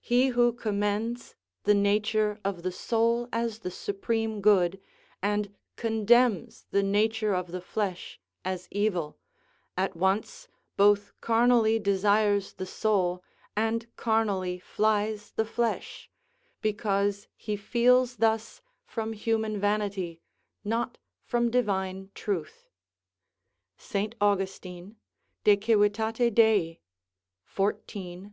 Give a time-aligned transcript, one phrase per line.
[0.00, 4.80] ["He who commends the nature of the soul as the supreme good,
[5.20, 9.18] and condemns the nature of the flesh as evil,
[9.76, 13.22] at once both carnally desires the soul,
[13.54, 16.08] and carnally flies the flesh,
[16.62, 20.22] because he feels thus from human vanity,
[20.64, 20.96] not
[21.26, 22.70] from divine truth."
[23.76, 24.14] St.
[24.18, 24.96] Augustin,
[25.44, 26.32] De Civit.
[26.32, 26.80] Dei,
[27.54, 27.80] xiv.
[28.24, 28.32] 5.